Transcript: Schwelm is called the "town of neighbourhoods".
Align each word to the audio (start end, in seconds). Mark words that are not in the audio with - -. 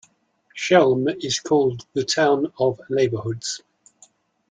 Schwelm 0.57 1.09
is 1.23 1.39
called 1.39 1.85
the 1.93 2.03
"town 2.03 2.51
of 2.57 2.81
neighbourhoods". 2.89 3.61